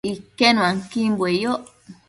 Iquenuanquimbue 0.11 1.31
yoc 1.43 1.63